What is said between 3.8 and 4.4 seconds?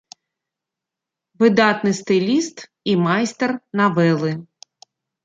навелы.